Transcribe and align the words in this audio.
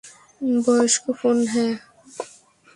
বয়স্ক 0.63 1.03
ফোন, 1.19 1.37
হ্যাঁ? 1.53 1.73